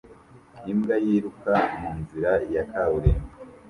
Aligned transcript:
Imbwa 0.71 0.95
yiruka 1.05 1.53
munzira 1.79 2.31
ya 2.53 2.63
kaburimbo 2.69 3.29